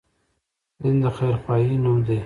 دين 0.81 0.95
د 1.03 1.05
خير 1.15 1.35
خواهي 1.43 1.75
نوم 1.83 1.97
دی 2.07 2.19